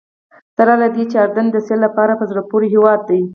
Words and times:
سره 0.55 0.73
له 0.81 0.87
دې 0.95 1.03
چې 1.11 1.17
اردن 1.25 1.45
د 1.51 1.57
سیل 1.67 1.79
لپاره 1.87 2.13
په 2.19 2.25
زړه 2.31 2.41
پورې 2.51 2.67
هېواد 2.73 2.99
دی. 3.09 3.21